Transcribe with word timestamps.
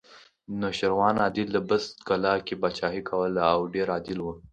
نوشیروان 0.59 1.15
عادل 1.23 1.47
د 1.53 1.57
بست 1.69 1.93
کلا 2.07 2.33
کې 2.45 2.55
پاچاهي 2.61 3.01
کوله 3.09 3.41
او 3.53 3.59
ډېر 3.73 3.87
عادل 3.95 4.17
و 4.21 4.27